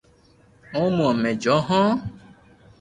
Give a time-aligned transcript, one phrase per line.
[0.75, 0.83] او
[1.21, 1.87] مي جو ھون